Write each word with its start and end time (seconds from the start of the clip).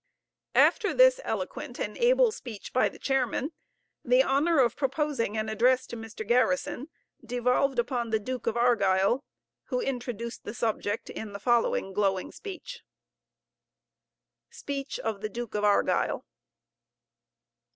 After 0.55 0.95
this 0.95 1.19
eloquent 1.23 1.79
and 1.79 1.95
able 1.95 2.31
speech 2.31 2.73
by 2.73 2.89
the 2.89 2.97
chairman, 2.97 3.51
the 4.03 4.23
honor 4.23 4.57
of 4.59 4.75
proposing 4.75 5.37
an 5.37 5.47
address 5.47 5.85
to 5.85 5.95
Mr. 5.95 6.27
Garrison 6.27 6.89
devolved 7.23 7.77
upon 7.77 8.09
the 8.09 8.17
Duke 8.19 8.47
of 8.47 8.57
Argyll, 8.57 9.23
who 9.65 9.79
introduced 9.79 10.43
the 10.43 10.55
subject 10.55 11.11
in 11.11 11.33
the 11.33 11.39
following 11.39 11.93
glowing 11.93 12.31
speech: 12.31 12.81
SPEECH 14.49 14.97
OF 15.01 15.21
THE 15.21 15.29
DUKE 15.29 15.53
OF 15.53 15.63
ARGYLL. 15.63 16.25